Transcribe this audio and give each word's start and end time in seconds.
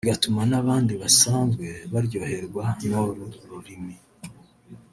bagatuma 0.05 0.41
n’abandi 0.51 0.93
basanzwe 1.01 1.65
baryoherwa 1.91 2.63
n’uru 2.89 3.25
rurimi 3.49 3.95